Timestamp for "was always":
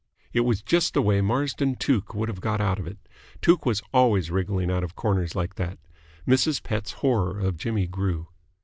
3.67-4.31